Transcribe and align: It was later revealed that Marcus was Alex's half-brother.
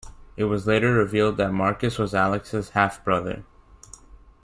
It 0.35 0.45
was 0.45 0.65
later 0.65 0.91
revealed 0.93 1.37
that 1.37 1.51
Marcus 1.53 1.99
was 1.99 2.15
Alex's 2.15 2.71
half-brother. 2.71 3.43